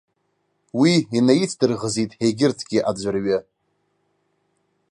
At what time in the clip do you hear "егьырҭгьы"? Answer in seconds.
2.25-2.79